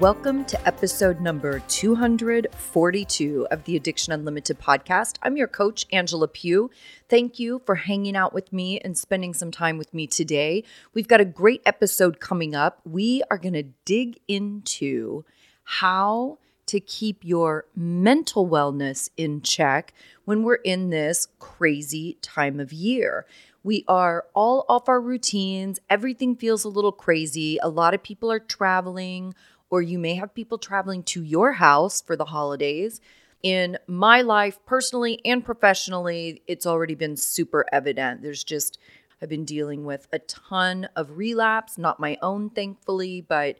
[0.00, 5.16] Welcome to episode number 242 of the Addiction Unlimited podcast.
[5.24, 6.70] I'm your coach, Angela Pugh.
[7.08, 10.62] Thank you for hanging out with me and spending some time with me today.
[10.94, 12.80] We've got a great episode coming up.
[12.84, 15.24] We are going to dig into
[15.64, 19.92] how to keep your mental wellness in check
[20.26, 23.26] when we're in this crazy time of year.
[23.64, 25.80] We are all off our routines.
[25.90, 27.58] Everything feels a little crazy.
[27.60, 29.34] A lot of people are traveling
[29.70, 33.00] or you may have people traveling to your house for the holidays.
[33.42, 38.22] In my life, personally and professionally, it's already been super evident.
[38.22, 38.78] There's just,
[39.22, 43.58] I've been dealing with a ton of relapse, not my own, thankfully, but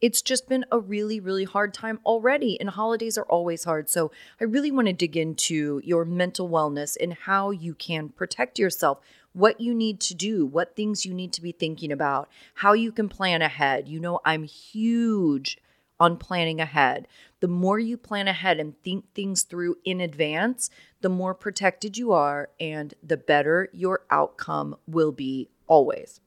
[0.00, 2.60] it's just been a really, really hard time already.
[2.60, 3.88] And holidays are always hard.
[3.88, 8.58] So I really want to dig into your mental wellness and how you can protect
[8.58, 9.00] yourself
[9.36, 12.90] what you need to do, what things you need to be thinking about, how you
[12.90, 13.86] can plan ahead.
[13.86, 15.58] You know, I'm huge
[16.00, 17.06] on planning ahead.
[17.40, 20.70] The more you plan ahead and think things through in advance,
[21.02, 26.22] the more protected you are and the better your outcome will be always.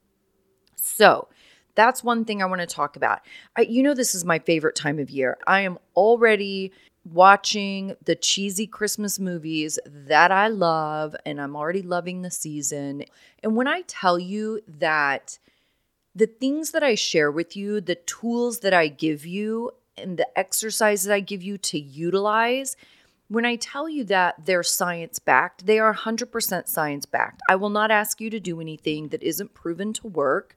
[0.76, 1.26] So,
[1.74, 3.20] that's one thing I want to talk about.
[3.56, 5.38] I, you know, this is my favorite time of year.
[5.46, 6.72] I am already
[7.04, 13.04] watching the cheesy Christmas movies that I love, and I'm already loving the season.
[13.42, 15.38] And when I tell you that
[16.14, 20.38] the things that I share with you, the tools that I give you, and the
[20.38, 22.76] exercises I give you to utilize,
[23.28, 27.40] when I tell you that they're science backed, they are 100% science backed.
[27.48, 30.56] I will not ask you to do anything that isn't proven to work.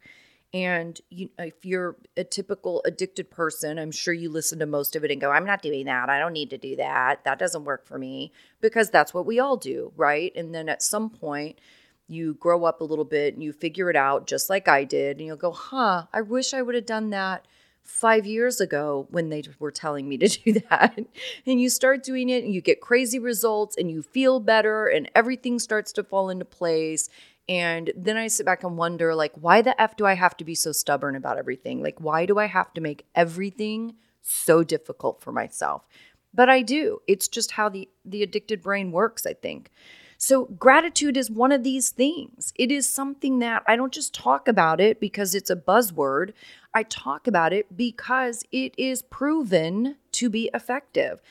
[0.54, 5.04] And you, if you're a typical addicted person, I'm sure you listen to most of
[5.04, 6.10] it and go, I'm not doing that.
[6.10, 7.24] I don't need to do that.
[7.24, 8.32] That doesn't work for me
[8.62, 10.32] because that's what we all do, right?
[10.36, 11.60] And then at some point,
[12.08, 15.18] you grow up a little bit and you figure it out just like I did.
[15.18, 17.48] And you'll go, huh, I wish I would have done that
[17.82, 20.98] five years ago when they were telling me to do that.
[21.46, 25.10] and you start doing it and you get crazy results and you feel better and
[25.16, 27.10] everything starts to fall into place
[27.50, 30.46] and then I sit back and wonder, like, why the F do I have to
[30.46, 31.84] be so stubborn about everything?
[31.84, 35.86] Like, why do I have to make everything so difficult for myself?
[36.34, 37.00] But I do.
[37.08, 39.72] It's just how the, the addicted brain works, I think.
[40.18, 42.54] So, gratitude is one of these things.
[42.56, 46.32] It is something that I don't just talk about it because it's a buzzword.
[46.74, 51.22] I talk about it because it is proven to be effective.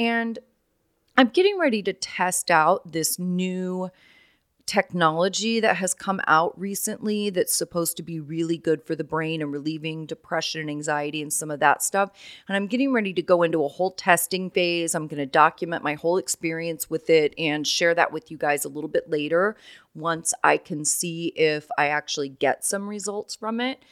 [0.00, 0.40] And
[1.16, 3.90] I'm getting ready to test out this new
[4.70, 9.42] technology that has come out recently that's supposed to be really good for the brain
[9.42, 12.12] and relieving depression and anxiety and some of that stuff.
[12.46, 14.94] And I'm getting ready to go into a whole testing phase.
[14.94, 18.64] I'm going to document my whole experience with it and share that with you guys
[18.64, 19.56] a little bit later
[19.96, 23.84] once I can see if I actually get some results from it.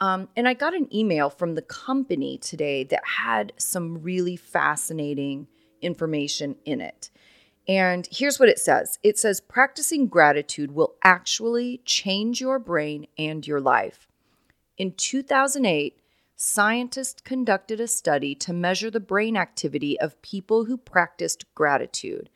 [0.00, 5.48] Um, and I got an email from the company today that had some really fascinating
[5.82, 7.10] information in it.
[7.70, 13.46] And here's what it says it says, practicing gratitude will actually change your brain and
[13.46, 14.08] your life.
[14.76, 15.96] In 2008,
[16.34, 22.28] scientists conducted a study to measure the brain activity of people who practiced gratitude.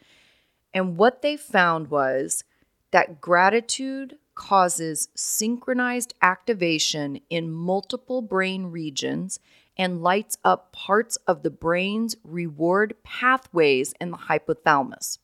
[0.73, 2.45] And what they found was
[2.93, 9.41] that gratitude causes synchronized activation in multiple brain regions
[9.77, 15.19] and lights up parts of the brain's reward pathways in the hypothalamus.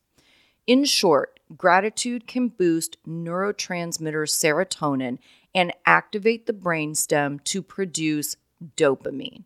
[0.71, 5.19] In short, gratitude can boost neurotransmitter serotonin
[5.53, 8.37] and activate the brainstem to produce
[8.77, 9.43] dopamine.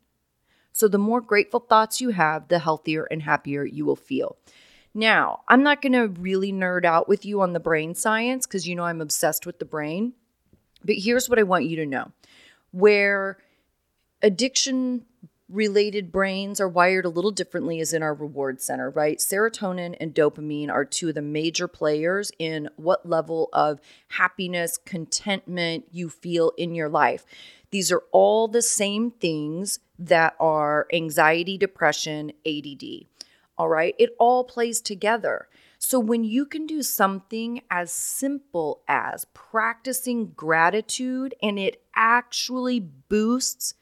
[0.74, 4.36] So, the more grateful thoughts you have, the healthier and happier you will feel.
[4.92, 8.68] Now, I'm not going to really nerd out with you on the brain science because
[8.68, 10.12] you know I'm obsessed with the brain.
[10.84, 12.12] But here's what I want you to know
[12.70, 13.38] where
[14.20, 15.06] addiction
[15.48, 19.18] related brains are wired a little differently as in our reward center, right?
[19.18, 25.84] Serotonin and dopamine are two of the major players in what level of happiness, contentment
[25.90, 27.26] you feel in your life.
[27.70, 33.06] These are all the same things that are anxiety, depression, ADD.
[33.58, 33.94] All right?
[33.98, 35.48] It all plays together.
[35.78, 43.74] So when you can do something as simple as practicing gratitude and it actually boosts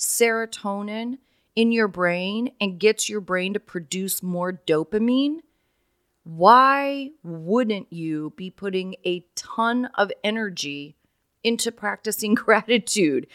[0.00, 1.18] serotonin
[1.54, 5.40] in your brain and gets your brain to produce more dopamine,
[6.24, 10.96] why wouldn't you be putting a ton of energy
[11.44, 13.26] into practicing gratitude?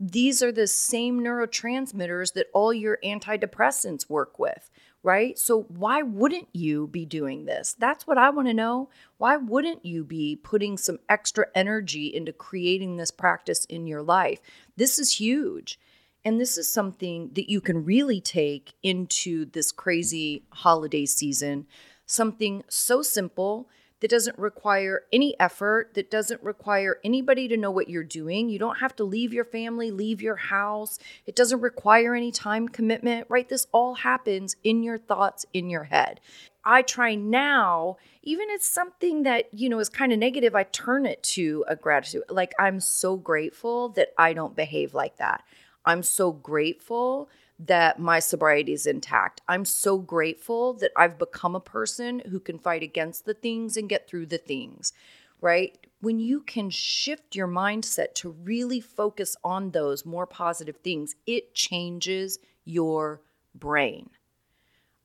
[0.00, 4.70] These are the same neurotransmitters that all your antidepressants work with,
[5.02, 5.38] right?
[5.38, 7.76] So, why wouldn't you be doing this?
[7.78, 8.88] That's what I want to know.
[9.18, 14.40] Why wouldn't you be putting some extra energy into creating this practice in your life?
[14.76, 15.78] This is huge.
[16.24, 21.66] And this is something that you can really take into this crazy holiday season.
[22.06, 23.68] Something so simple
[24.00, 28.48] that doesn't require any effort, that doesn't require anybody to know what you're doing.
[28.48, 30.98] You don't have to leave your family, leave your house.
[31.26, 33.48] It doesn't require any time commitment, right?
[33.48, 36.20] This all happens in your thoughts, in your head.
[36.64, 41.06] I try now, even it's something that, you know, is kind of negative, I turn
[41.06, 42.24] it to a gratitude.
[42.28, 45.44] Like, I'm so grateful that I don't behave like that.
[45.84, 47.28] I'm so grateful
[47.58, 49.40] that my sobriety is intact.
[49.48, 53.88] I'm so grateful that I've become a person who can fight against the things and
[53.88, 54.92] get through the things,
[55.40, 55.78] right?
[56.00, 61.54] When you can shift your mindset to really focus on those more positive things, it
[61.54, 63.20] changes your
[63.54, 64.10] brain.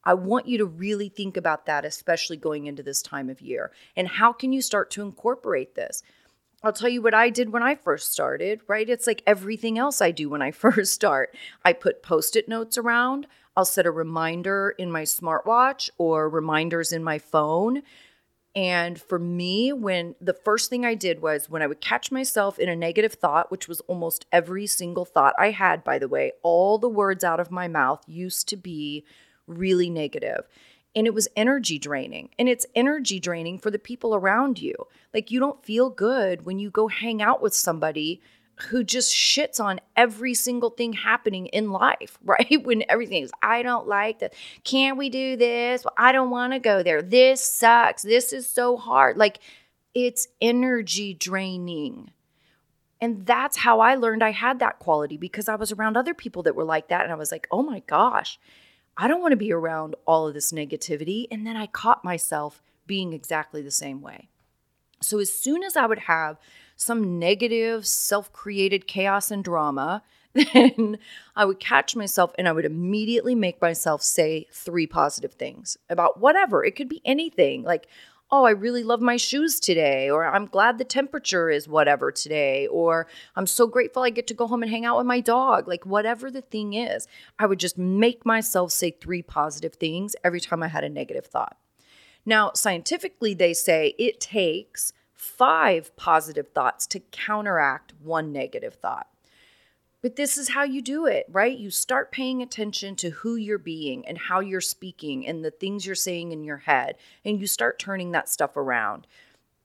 [0.03, 3.71] I want you to really think about that, especially going into this time of year.
[3.95, 6.01] And how can you start to incorporate this?
[6.61, 8.89] I'll tell you what I did when I first started, right?
[8.89, 11.35] It's like everything else I do when I first start.
[11.63, 13.27] I put post it notes around.
[13.56, 17.83] I'll set a reminder in my smartwatch or reminders in my phone.
[18.56, 22.57] And for me, when the first thing I did was when I would catch myself
[22.57, 26.31] in a negative thought, which was almost every single thought I had, by the way,
[26.41, 29.06] all the words out of my mouth used to be
[29.47, 30.47] really negative
[30.95, 32.30] and it was energy draining.
[32.39, 34.74] And it's energy draining for the people around you.
[35.13, 38.21] Like, you don't feel good when you go hang out with somebody
[38.68, 42.63] who just shits on every single thing happening in life, right?
[42.63, 44.33] When everything's, I don't like that.
[44.63, 45.86] Can't we do this?
[45.86, 47.01] Well, I don't want to go there.
[47.01, 48.01] This sucks.
[48.01, 49.18] This is so hard.
[49.18, 49.39] Like,
[49.94, 52.12] it's energy draining.
[53.01, 56.44] And that's how I learned I had that quality because I was around other people
[56.44, 57.03] that were like that.
[57.03, 58.38] And I was like, oh my gosh,
[59.01, 61.25] I don't want to be around all of this negativity.
[61.31, 64.27] And then I caught myself being exactly the same way.
[65.01, 66.37] So as soon as I would have
[66.75, 70.03] some negative, self created chaos and drama,
[70.33, 70.97] then
[71.33, 76.19] I would catch myself and I would immediately make myself say three positive things about
[76.19, 76.65] whatever.
[76.65, 77.87] It could be anything like,
[78.31, 82.67] oh, I really love my shoes today, or I'm glad the temperature is whatever today,
[82.67, 85.67] or I'm so grateful I get to go home and hang out with my dog.
[85.67, 87.07] Like, whatever the thing is,
[87.39, 91.25] I would just make myself say three positive things every time I had a negative
[91.25, 91.57] thought.
[92.25, 99.07] Now, scientifically, they say it takes five positive thoughts to counteract one negative thought.
[100.01, 101.57] But this is how you do it, right?
[101.57, 105.85] You start paying attention to who you're being and how you're speaking and the things
[105.85, 109.07] you're saying in your head, and you start turning that stuff around.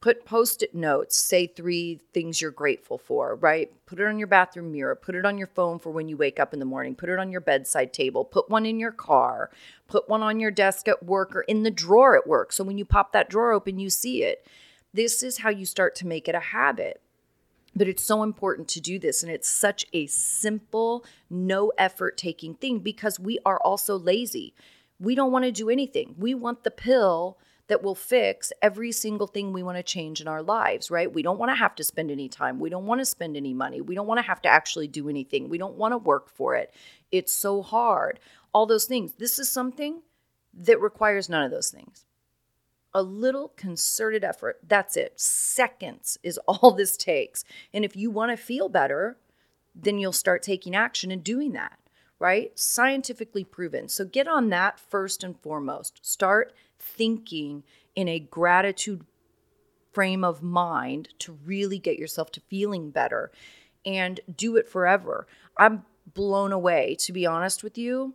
[0.01, 3.71] Put post it notes, say three things you're grateful for, right?
[3.85, 6.39] Put it on your bathroom mirror, put it on your phone for when you wake
[6.39, 9.49] up in the morning, put it on your bedside table, put one in your car,
[9.87, 12.51] put one on your desk at work or in the drawer at work.
[12.51, 14.45] So when you pop that drawer open, you see it.
[14.93, 17.01] This is how you start to make it a habit.
[17.75, 19.21] But it's so important to do this.
[19.21, 24.53] And it's such a simple, no effort taking thing because we are also lazy.
[24.99, 26.15] We don't want to do anything.
[26.17, 30.27] We want the pill that will fix every single thing we want to change in
[30.27, 31.11] our lives, right?
[31.11, 32.59] We don't want to have to spend any time.
[32.59, 33.81] We don't want to spend any money.
[33.81, 35.49] We don't want to have to actually do anything.
[35.49, 36.73] We don't want to work for it.
[37.11, 38.19] It's so hard.
[38.53, 39.13] All those things.
[39.13, 40.01] This is something
[40.53, 42.04] that requires none of those things
[42.95, 44.57] a little concerted effort.
[44.65, 45.19] That's it.
[45.19, 47.43] Seconds is all this takes.
[47.73, 49.17] And if you want to feel better,
[49.75, 51.77] then you'll start taking action and doing that,
[52.17, 52.57] right?
[52.57, 53.89] Scientifically proven.
[53.89, 56.03] So get on that first and foremost.
[56.03, 57.63] Start thinking
[57.95, 59.05] in a gratitude
[59.91, 63.31] frame of mind to really get yourself to feeling better
[63.85, 65.27] and do it forever.
[65.57, 65.83] I'm
[66.13, 68.13] blown away, to be honest with you.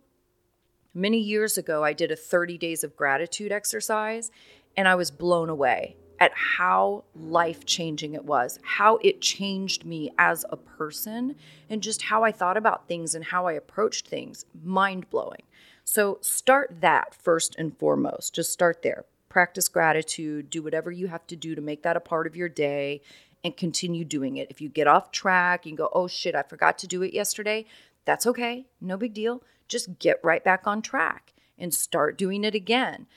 [0.93, 4.29] Many years ago, I did a 30 days of gratitude exercise,
[4.75, 10.11] and I was blown away at how life changing it was, how it changed me
[10.19, 11.35] as a person,
[11.67, 14.45] and just how I thought about things and how I approached things.
[14.63, 15.41] Mind blowing.
[15.83, 18.35] So, start that first and foremost.
[18.35, 19.05] Just start there.
[19.29, 22.49] Practice gratitude, do whatever you have to do to make that a part of your
[22.49, 23.01] day,
[23.43, 24.51] and continue doing it.
[24.51, 27.65] If you get off track, and go, oh shit, I forgot to do it yesterday,
[28.05, 28.67] that's okay.
[28.79, 29.41] No big deal.
[29.67, 33.07] Just get right back on track and start doing it again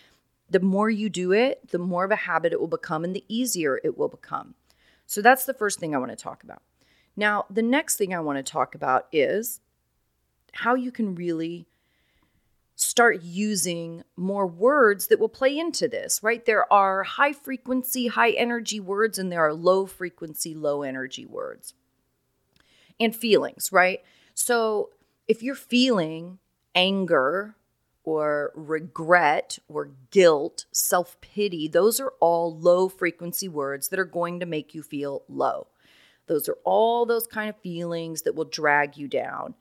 [0.55, 3.25] the more you do it, the more of a habit it will become and the
[3.27, 4.55] easier it will become.
[5.05, 6.63] So that's the first thing I want to talk about.
[7.17, 9.61] Now, the next thing I want to talk about is
[10.53, 11.67] how you can really
[12.77, 16.47] start using more words that will play into this, right?
[16.47, 21.75] There are high frequency, high energy words, and there are low frequency, low energy words.
[23.01, 24.05] And feelings, right?
[24.35, 24.91] So
[25.27, 26.39] if you're feeling
[26.77, 27.57] anger
[28.05, 34.41] or regret or guilt, self pity, those are all low frequency words that are going
[34.41, 35.67] to make you feel low.
[36.27, 39.55] Those are all those kind of feelings that will drag you down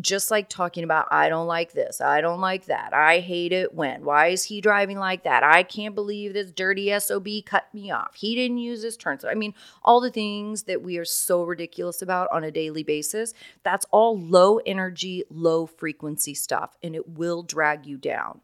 [0.00, 3.74] just like talking about, I don't like this, I don't like that, I hate it
[3.74, 5.42] when, why is he driving like that?
[5.42, 8.14] I can't believe this dirty SOB cut me off.
[8.14, 9.18] He didn't use his turn.
[9.18, 12.82] So, I mean, all the things that we are so ridiculous about on a daily
[12.82, 18.40] basis, that's all low energy, low frequency stuff, and it will drag you down.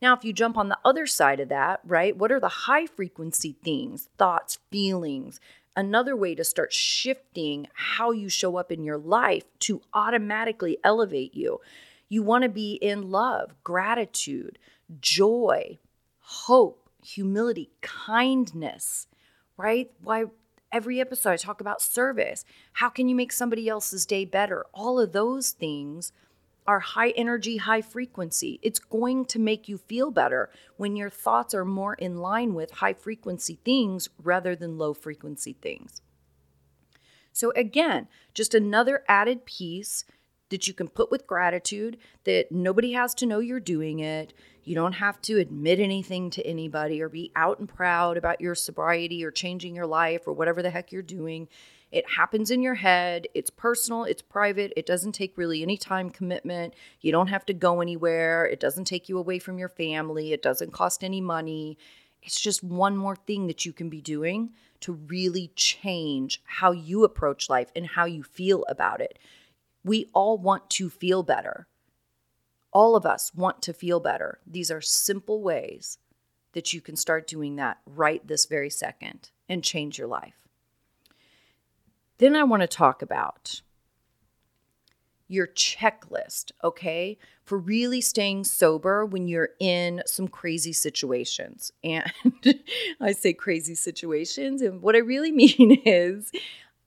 [0.00, 2.86] Now, if you jump on the other side of that, right, what are the high
[2.86, 5.40] frequency things, thoughts, feelings,
[5.78, 11.34] another way to start shifting how you show up in your life to automatically elevate
[11.34, 11.60] you.
[12.08, 14.58] You want to be in love, gratitude,
[15.00, 15.78] joy,
[16.18, 19.06] hope, humility, kindness,
[19.56, 19.92] right?
[20.02, 20.24] Why
[20.72, 22.44] every episode I talk about service.
[22.72, 24.66] How can you make somebody else's day better?
[24.74, 26.12] All of those things
[26.68, 28.60] are high energy, high frequency.
[28.62, 32.70] It's going to make you feel better when your thoughts are more in line with
[32.72, 36.02] high frequency things rather than low frequency things.
[37.32, 40.04] So, again, just another added piece
[40.50, 44.34] that you can put with gratitude that nobody has to know you're doing it.
[44.62, 48.54] You don't have to admit anything to anybody or be out and proud about your
[48.54, 51.48] sobriety or changing your life or whatever the heck you're doing.
[51.90, 53.26] It happens in your head.
[53.34, 54.72] It's personal, it's private.
[54.76, 56.74] It doesn't take really any time commitment.
[57.00, 58.44] You don't have to go anywhere.
[58.44, 60.32] It doesn't take you away from your family.
[60.32, 61.78] It doesn't cost any money.
[62.22, 67.04] It's just one more thing that you can be doing to really change how you
[67.04, 69.18] approach life and how you feel about it.
[69.84, 71.66] We all want to feel better.
[72.72, 74.40] All of us want to feel better.
[74.46, 75.98] These are simple ways
[76.52, 80.37] that you can start doing that right this very second and change your life.
[82.18, 83.62] Then I want to talk about
[85.28, 91.72] your checklist, okay, for really staying sober when you're in some crazy situations.
[91.84, 92.10] And
[93.00, 96.32] I say crazy situations, and what I really mean is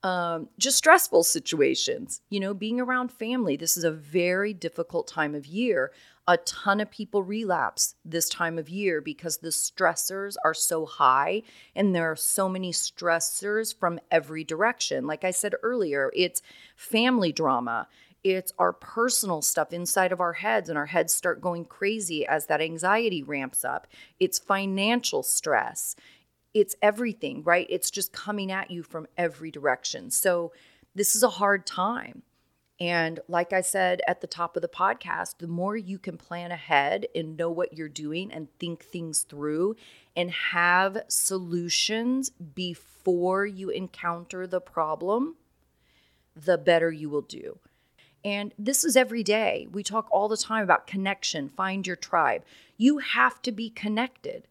[0.02, 2.20] um, just stressful situations.
[2.30, 3.56] You know, being around family.
[3.56, 5.92] This is a very difficult time of year
[6.28, 11.42] a ton of people relapse this time of year because the stressors are so high
[11.74, 15.06] and there are so many stressors from every direction.
[15.06, 16.40] Like I said earlier, it's
[16.76, 17.88] family drama,
[18.22, 22.46] it's our personal stuff inside of our heads, and our heads start going crazy as
[22.46, 23.88] that anxiety ramps up.
[24.20, 25.96] It's financial stress,
[26.54, 27.66] it's everything, right?
[27.68, 30.10] It's just coming at you from every direction.
[30.10, 30.52] So,
[30.94, 32.22] this is a hard time.
[32.82, 36.50] And like I said at the top of the podcast, the more you can plan
[36.50, 39.76] ahead and know what you're doing and think things through
[40.16, 45.36] and have solutions before you encounter the problem,
[46.34, 47.60] the better you will do.
[48.24, 49.68] And this is every day.
[49.70, 52.42] We talk all the time about connection, find your tribe.
[52.76, 54.48] You have to be connected.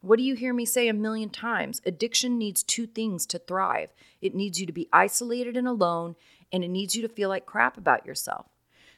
[0.00, 1.80] What do you hear me say a million times?
[1.86, 3.90] Addiction needs two things to thrive
[4.24, 6.16] it needs you to be isolated and alone,
[6.54, 8.46] and it needs you to feel like crap about yourself.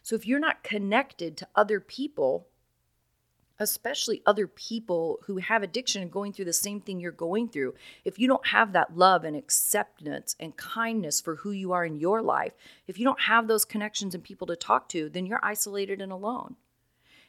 [0.02, 2.48] So if you're not connected to other people,
[3.58, 7.74] especially other people who have addiction and going through the same thing you're going through,
[8.04, 11.96] if you don't have that love and acceptance and kindness for who you are in
[11.96, 12.52] your life,
[12.86, 16.12] if you don't have those connections and people to talk to, then you're isolated and
[16.12, 16.56] alone.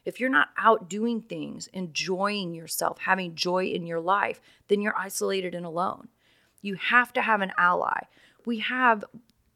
[0.03, 4.97] If you're not out doing things, enjoying yourself, having joy in your life, then you're
[4.97, 6.09] isolated and alone.
[6.61, 8.01] You have to have an ally.
[8.45, 9.05] We have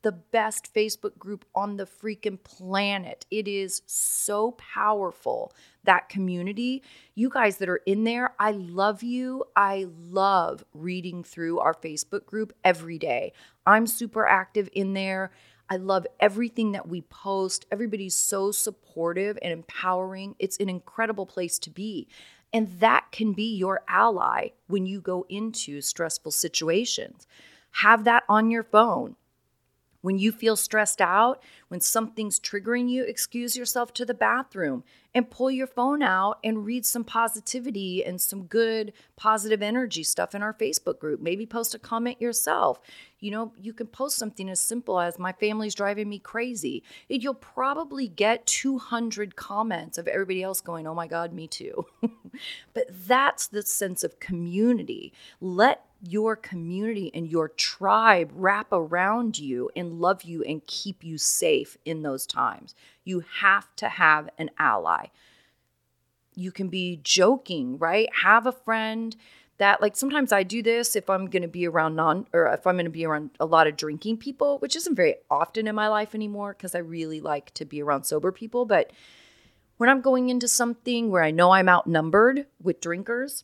[0.01, 3.25] the best Facebook group on the freaking planet.
[3.29, 5.53] It is so powerful,
[5.83, 6.83] that community.
[7.15, 9.43] You guys that are in there, I love you.
[9.55, 13.33] I love reading through our Facebook group every day.
[13.65, 15.31] I'm super active in there.
[15.69, 17.65] I love everything that we post.
[17.71, 20.35] Everybody's so supportive and empowering.
[20.37, 22.07] It's an incredible place to be.
[22.51, 27.25] And that can be your ally when you go into stressful situations.
[27.75, 29.15] Have that on your phone
[30.01, 35.29] when you feel stressed out, when something's triggering you, excuse yourself to the bathroom and
[35.29, 40.41] pull your phone out and read some positivity and some good positive energy stuff in
[40.41, 41.21] our Facebook group.
[41.21, 42.79] Maybe post a comment yourself.
[43.19, 46.83] You know, you can post something as simple as my family's driving me crazy.
[47.09, 51.85] And you'll probably get 200 comments of everybody else going, "Oh my god, me too."
[52.73, 55.13] but that's the sense of community.
[55.39, 61.17] Let your community and your tribe wrap around you and love you and keep you
[61.17, 62.73] safe in those times.
[63.03, 65.07] You have to have an ally.
[66.35, 68.09] You can be joking, right?
[68.23, 69.15] Have a friend
[69.59, 72.65] that like sometimes I do this if I'm going to be around non or if
[72.65, 75.75] I'm going to be around a lot of drinking people, which isn't very often in
[75.75, 78.91] my life anymore because I really like to be around sober people, but
[79.77, 83.43] when I'm going into something where I know I'm outnumbered with drinkers,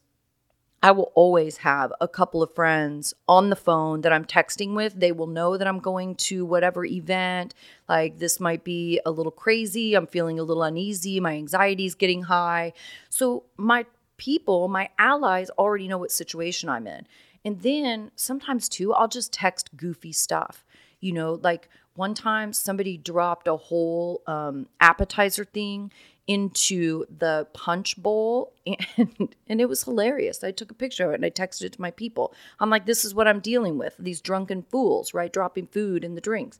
[0.83, 4.99] I will always have a couple of friends on the phone that I'm texting with.
[4.99, 7.55] They will know that I'm going to whatever event.
[7.89, 9.95] Like, this might be a little crazy.
[9.95, 11.19] I'm feeling a little uneasy.
[11.19, 12.73] My anxiety is getting high.
[13.09, 13.85] So, my
[14.17, 17.07] people, my allies already know what situation I'm in.
[17.43, 20.63] And then sometimes too, I'll just text goofy stuff.
[20.99, 25.91] You know, like one time somebody dropped a whole um, appetizer thing
[26.27, 28.53] into the punch bowl
[28.97, 30.43] and and it was hilarious.
[30.43, 32.33] I took a picture of it and I texted it to my people.
[32.59, 33.95] I'm like this is what I'm dealing with.
[33.97, 36.59] These drunken fools, right, dropping food in the drinks.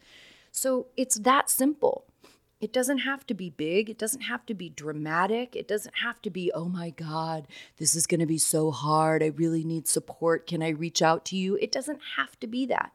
[0.52, 2.06] So it's that simple.
[2.60, 3.88] It doesn't have to be big.
[3.88, 5.56] It doesn't have to be dramatic.
[5.56, 9.22] It doesn't have to be, oh my God, this is going to be so hard.
[9.22, 10.48] I really need support.
[10.48, 11.56] Can I reach out to you?
[11.62, 12.92] It doesn't have to be that.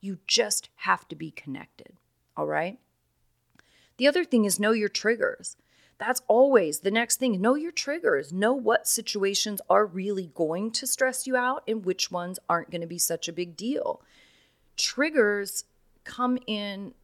[0.00, 1.94] You just have to be connected.
[2.36, 2.78] All right.
[3.96, 5.56] The other thing is know your triggers.
[5.98, 7.40] That's always the next thing.
[7.40, 8.32] Know your triggers.
[8.32, 12.82] Know what situations are really going to stress you out and which ones aren't going
[12.82, 14.02] to be such a big deal.
[14.76, 15.64] Triggers
[16.04, 16.94] come in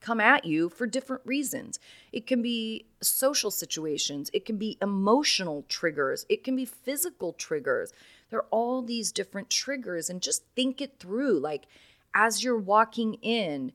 [0.00, 1.78] come at you for different reasons.
[2.12, 7.92] It can be social situations, it can be emotional triggers, it can be physical triggers.
[8.30, 11.66] There are all these different triggers and just think it through like
[12.14, 13.72] as you're walking in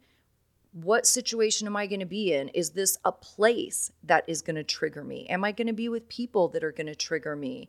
[0.73, 2.49] what situation am I going to be in?
[2.49, 5.25] Is this a place that is going to trigger me?
[5.27, 7.67] Am I going to be with people that are going to trigger me?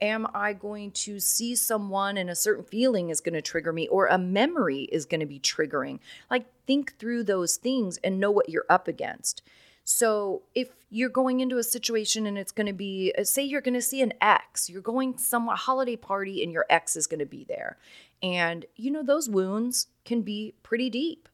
[0.00, 3.88] am I going to see someone and a certain feeling is going to trigger me
[3.88, 5.98] or a memory is going to be triggering?
[6.30, 9.42] Like, think through those things and know what you're up against.
[9.84, 13.60] So, if you're going into a situation and it's going to be, uh, say, you're
[13.60, 17.20] going to see an ex, you're going some holiday party and your ex is going
[17.20, 17.76] to be there.
[18.22, 21.28] And, you know, those wounds can be pretty deep.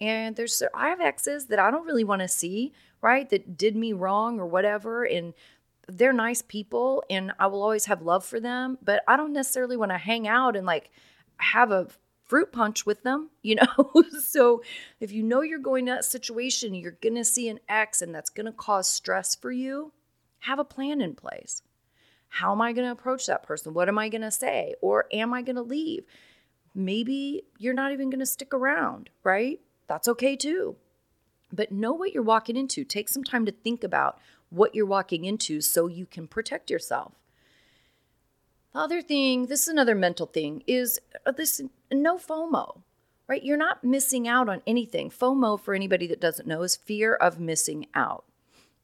[0.00, 2.72] And there's, I have exes that I don't really want to see,
[3.02, 3.28] right?
[3.28, 5.04] That did me wrong or whatever.
[5.04, 5.34] And
[5.88, 9.76] they're nice people and I will always have love for them, but I don't necessarily
[9.76, 10.90] want to hang out and like
[11.38, 11.88] have a
[12.26, 14.04] fruit punch with them, you know?
[14.22, 14.62] so
[15.00, 18.14] if you know you're going to that situation, you're going to see an ex and
[18.14, 19.92] that's going to cause stress for you,
[20.40, 21.62] have a plan in place.
[22.28, 23.72] How am I going to approach that person?
[23.72, 24.74] What am I going to say?
[24.82, 26.04] Or am I going to leave?
[26.78, 29.58] Maybe you're not even going to stick around, right?
[29.88, 30.76] That's okay too.
[31.52, 32.84] But know what you're walking into.
[32.84, 37.14] Take some time to think about what you're walking into so you can protect yourself.
[38.72, 41.60] The other thing, this is another mental thing, is uh, this
[41.92, 42.82] no FOMO,
[43.26, 43.42] right?
[43.42, 45.10] You're not missing out on anything.
[45.10, 48.24] FOMO, for anybody that doesn't know, is fear of missing out.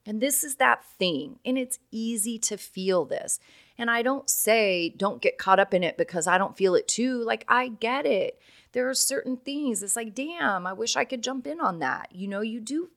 [0.05, 3.39] And this is that thing, and it's easy to feel this.
[3.77, 6.87] And I don't say don't get caught up in it because I don't feel it
[6.87, 7.23] too.
[7.25, 8.41] Like, I get it.
[8.73, 12.09] There are certain things, it's like, damn, I wish I could jump in on that.
[12.11, 12.91] You know, you do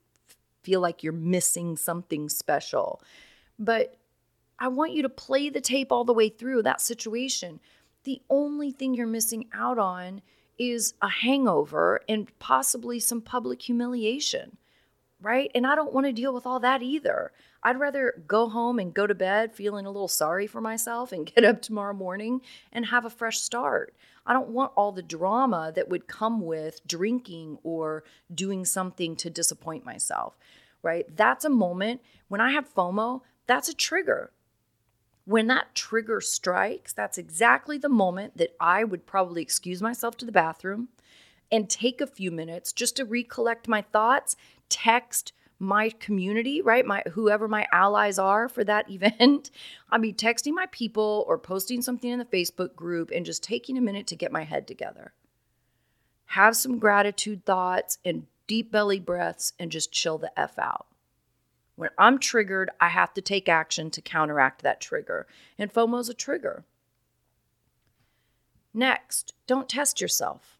[0.63, 3.01] feel like you're missing something special.
[3.59, 3.95] But
[4.59, 7.59] I want you to play the tape all the way through that situation.
[8.05, 10.21] The only thing you're missing out on
[10.57, 14.57] is a hangover and possibly some public humiliation,
[15.21, 15.51] right?
[15.55, 17.31] And I don't want to deal with all that either.
[17.63, 21.25] I'd rather go home and go to bed feeling a little sorry for myself and
[21.35, 23.95] get up tomorrow morning and have a fresh start.
[24.25, 28.03] I don't want all the drama that would come with drinking or
[28.33, 30.37] doing something to disappoint myself,
[30.83, 31.05] right?
[31.15, 34.31] That's a moment when I have FOMO, that's a trigger.
[35.25, 40.25] When that trigger strikes, that's exactly the moment that I would probably excuse myself to
[40.25, 40.89] the bathroom
[41.51, 44.35] and take a few minutes just to recollect my thoughts,
[44.69, 46.85] text my community, right?
[46.85, 49.51] My whoever my allies are for that event.
[49.89, 53.77] I'll be texting my people or posting something in the Facebook group and just taking
[53.77, 55.13] a minute to get my head together.
[56.31, 60.87] Have some gratitude thoughts and deep belly breaths and just chill the F out.
[61.75, 65.27] When I'm triggered, I have to take action to counteract that trigger.
[65.57, 66.65] And FOMO is a trigger.
[68.73, 70.56] Next, don't test yourself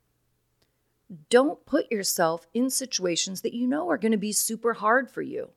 [1.30, 5.22] don't put yourself in situations that you know are going to be super hard for
[5.22, 5.50] you.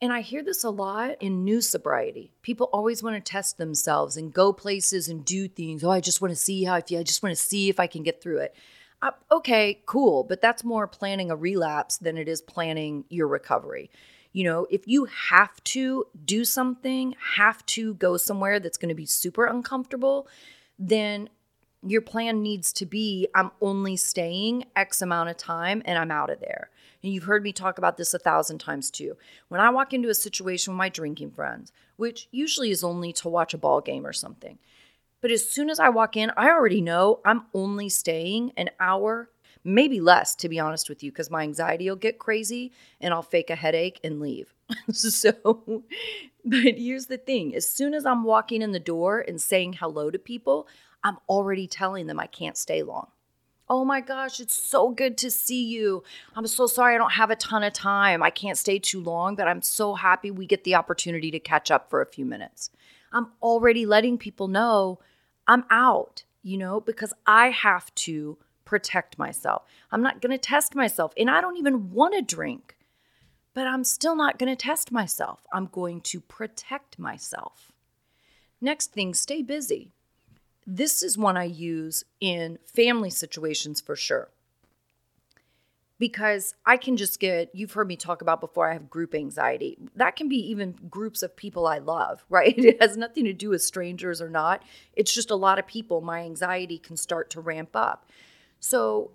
[0.00, 2.32] And I hear this a lot in new sobriety.
[2.42, 5.82] People always want to test themselves and go places and do things.
[5.82, 7.00] Oh, I just want to see how I feel.
[7.00, 8.54] I just want to see if I can get through it.
[9.00, 10.22] Uh, okay, cool.
[10.22, 13.90] But that's more planning a relapse than it is planning your recovery.
[14.32, 18.94] You know, if you have to do something, have to go somewhere that's going to
[18.94, 20.28] be super uncomfortable,
[20.78, 21.30] then
[21.82, 26.30] your plan needs to be I'm only staying X amount of time and I'm out
[26.30, 26.70] of there.
[27.02, 29.16] And you've heard me talk about this a thousand times too.
[29.48, 33.28] When I walk into a situation with my drinking friends, which usually is only to
[33.28, 34.58] watch a ball game or something,
[35.20, 39.30] but as soon as I walk in, I already know I'm only staying an hour,
[39.64, 43.22] maybe less, to be honest with you, because my anxiety will get crazy and I'll
[43.22, 44.54] fake a headache and leave.
[44.92, 45.82] so,
[46.44, 50.10] but here's the thing as soon as I'm walking in the door and saying hello
[50.10, 50.68] to people,
[51.06, 53.06] I'm already telling them I can't stay long.
[53.68, 56.02] Oh my gosh, it's so good to see you.
[56.34, 58.24] I'm so sorry I don't have a ton of time.
[58.24, 61.70] I can't stay too long, but I'm so happy we get the opportunity to catch
[61.70, 62.70] up for a few minutes.
[63.12, 64.98] I'm already letting people know
[65.46, 69.62] I'm out, you know, because I have to protect myself.
[69.92, 72.76] I'm not going to test myself, and I don't even want to drink,
[73.54, 75.46] but I'm still not going to test myself.
[75.52, 77.70] I'm going to protect myself.
[78.60, 79.92] Next thing, stay busy.
[80.66, 84.30] This is one I use in family situations for sure.
[85.98, 89.78] Because I can just get, you've heard me talk about before, I have group anxiety.
[89.94, 92.54] That can be even groups of people I love, right?
[92.58, 94.62] It has nothing to do with strangers or not.
[94.92, 96.00] It's just a lot of people.
[96.00, 98.10] My anxiety can start to ramp up.
[98.58, 99.12] So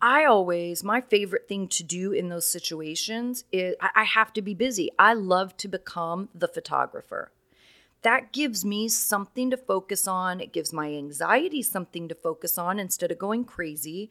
[0.00, 4.54] I always, my favorite thing to do in those situations is I have to be
[4.54, 4.90] busy.
[4.98, 7.32] I love to become the photographer
[8.02, 10.40] that gives me something to focus on.
[10.40, 14.10] It gives my anxiety something to focus on instead of going crazy.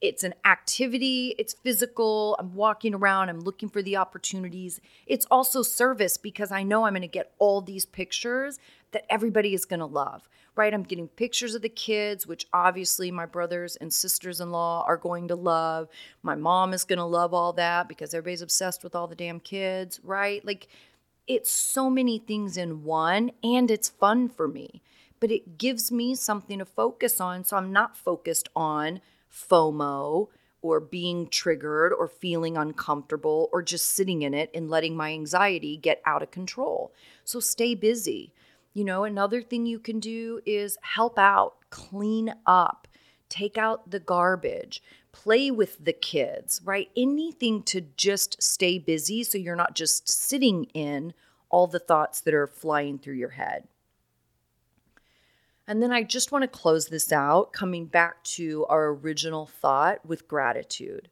[0.00, 2.36] It's an activity, it's physical.
[2.38, 4.78] I'm walking around, I'm looking for the opportunities.
[5.06, 8.58] It's also service because I know I'm going to get all these pictures
[8.92, 10.72] that everybody is going to love, right?
[10.72, 14.98] I'm getting pictures of the kids, which obviously my brothers and sisters in law are
[14.98, 15.88] going to love.
[16.22, 19.40] My mom is going to love all that because everybody's obsessed with all the damn
[19.40, 20.44] kids, right?
[20.44, 20.68] Like,
[21.26, 24.82] it's so many things in one and it's fun for me.
[25.18, 29.00] But it gives me something to focus on so i'm not focused on
[29.32, 30.28] fomo
[30.62, 35.76] or being triggered or feeling uncomfortable or just sitting in it and letting my anxiety
[35.76, 36.92] get out of control.
[37.24, 38.32] So stay busy.
[38.74, 42.86] You know another thing you can do is help out clean up
[43.28, 44.82] take out the garbage
[45.22, 46.90] play with the kids, right?
[46.94, 51.14] Anything to just stay busy so you're not just sitting in
[51.48, 53.66] all the thoughts that are flying through your head.
[55.66, 60.04] And then I just want to close this out coming back to our original thought
[60.04, 61.08] with gratitude.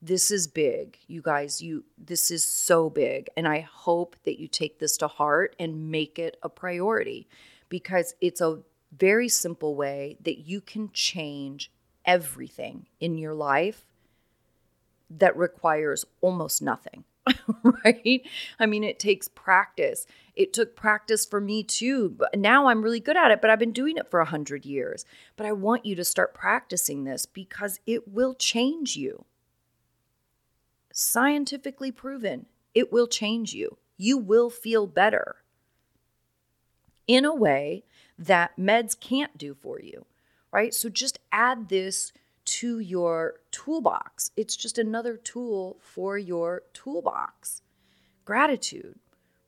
[0.00, 1.60] This is big, you guys.
[1.60, 5.90] You this is so big and I hope that you take this to heart and
[5.90, 7.28] make it a priority
[7.68, 8.62] because it's a
[8.96, 11.70] very simple way that you can change
[12.04, 13.86] everything in your life
[15.10, 17.04] that requires almost nothing.
[17.62, 18.22] right?
[18.58, 20.06] I mean, it takes practice.
[20.34, 22.18] It took practice for me too.
[22.34, 25.04] Now I'm really good at it, but I've been doing it for a hundred years.
[25.36, 29.24] But I want you to start practicing this because it will change you.
[30.92, 33.78] Scientifically proven, it will change you.
[33.96, 35.36] You will feel better
[37.06, 37.84] in a way
[38.18, 40.06] that meds can't do for you
[40.54, 40.72] right?
[40.72, 42.12] So just add this
[42.44, 44.30] to your toolbox.
[44.36, 47.62] It's just another tool for your toolbox.
[48.24, 49.00] Gratitude,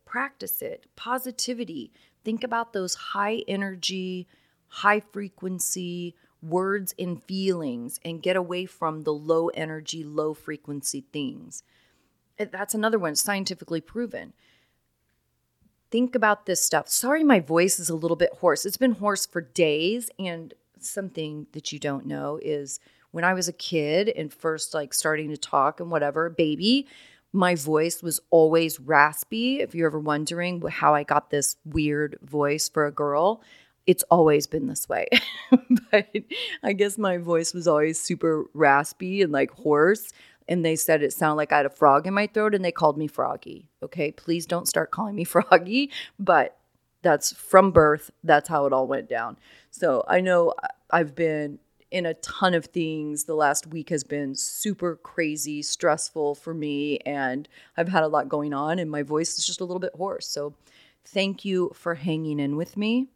[0.04, 0.86] practice it.
[0.96, 1.92] Positivity,
[2.24, 4.26] think about those high energy,
[4.66, 11.62] high frequency words and feelings and get away from the low energy, low frequency things.
[12.36, 14.32] That's another one, scientifically proven.
[15.90, 16.88] Think about this stuff.
[16.88, 18.66] Sorry, my voice is a little bit hoarse.
[18.66, 20.52] It's been hoarse for days, and
[20.90, 25.30] something that you don't know is when I was a kid and first like starting
[25.30, 26.86] to talk and whatever, baby,
[27.32, 29.60] my voice was always raspy.
[29.60, 33.42] If you're ever wondering how I got this weird voice for a girl,
[33.86, 35.08] it's always been this way.
[35.90, 36.08] but
[36.62, 40.12] I guess my voice was always super raspy and like hoarse.
[40.48, 42.72] And they said it sounded like I had a frog in my throat and they
[42.72, 43.68] called me Froggy.
[43.82, 46.56] Okay, please don't start calling me Froggy, but
[47.02, 48.10] that's from birth.
[48.24, 49.38] That's how it all went down.
[49.70, 50.54] So I know
[50.90, 51.58] I've been
[51.90, 53.24] in a ton of things.
[53.24, 58.28] The last week has been super crazy, stressful for me, and I've had a lot
[58.28, 60.26] going on, and my voice is just a little bit hoarse.
[60.26, 60.54] So
[61.04, 63.08] thank you for hanging in with me.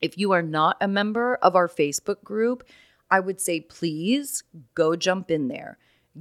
[0.00, 2.64] If you are not a member of our Facebook group,
[3.10, 4.42] I would say please
[4.74, 5.78] go jump in there.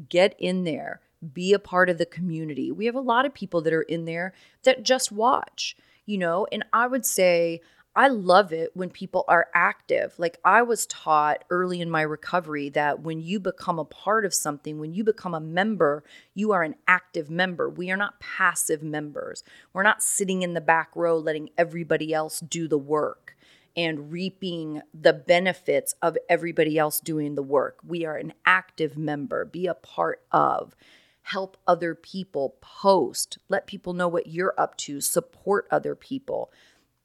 [0.09, 1.01] Get in there.
[1.33, 2.71] Be a part of the community.
[2.71, 6.47] We have a lot of people that are in there that just watch you know?
[6.51, 7.61] And I would say,
[7.95, 10.15] I love it when people are active.
[10.17, 14.33] Like I was taught early in my recovery that when you become a part of
[14.33, 16.03] something, when you become a member,
[16.33, 17.69] you are an active member.
[17.69, 19.43] We are not passive members.
[19.73, 23.35] We're not sitting in the back row letting everybody else do the work.
[23.75, 27.79] and reaping the benefits of everybody else doing the work.
[27.85, 30.75] We are an active member, be a part of,
[31.23, 36.51] help other people, post, let people know what you're up to, support other people.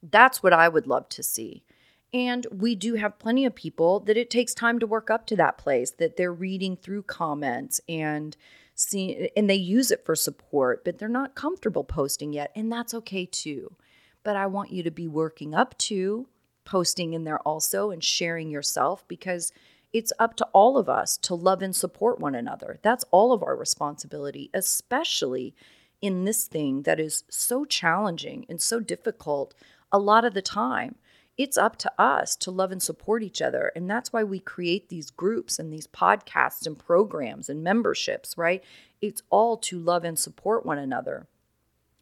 [0.02, 1.64] That's what I would love to see.
[2.12, 5.36] And we do have plenty of people that it takes time to work up to
[5.36, 8.36] that place, that they're reading through comments and
[8.74, 12.50] see and they use it for support, but they're not comfortable posting yet.
[12.54, 13.74] And that's okay too.
[14.22, 16.28] But I want you to be working up to
[16.64, 19.52] posting in there also and sharing yourself because
[19.92, 22.78] it's up to all of us to love and support one another.
[22.82, 25.54] That's all of our responsibility, especially
[26.00, 29.54] in this thing that is so challenging and so difficult
[29.92, 30.96] a lot of the time
[31.38, 33.70] it's up to us to love and support each other.
[33.76, 38.62] And that's why we create these groups and these podcasts and programs and memberships, right?
[39.00, 41.28] It's all to love and support one another.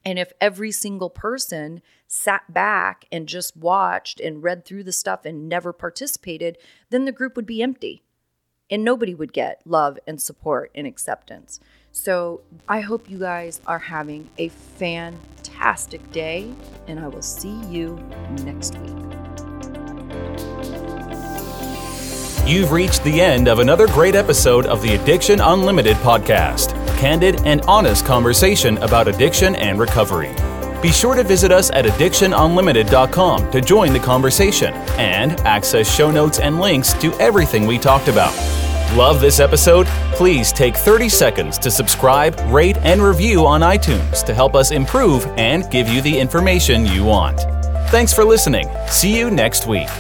[0.07, 5.27] And if every single person sat back and just watched and read through the stuff
[5.27, 6.57] and never participated,
[6.89, 8.03] then the group would be empty
[8.71, 11.61] and nobody would get love and support and acceptance.
[11.97, 16.53] So I hope you guys are having a fantastic day,
[16.87, 17.97] and I will see you
[18.45, 18.91] next week.
[22.47, 27.63] You've reached the end of another great episode of the Addiction Unlimited podcast candid and
[27.63, 30.35] honest conversation about addiction and recovery.
[30.83, 36.41] Be sure to visit us at addictionunlimited.com to join the conversation and access show notes
[36.41, 38.35] and links to everything we talked about.
[38.95, 39.89] Love this episode?
[40.17, 45.27] Please take 30 seconds to subscribe, rate, and review on iTunes to help us improve
[45.37, 47.41] and give you the information you want.
[47.91, 48.67] Thanks for listening.
[48.89, 49.91] See you next week.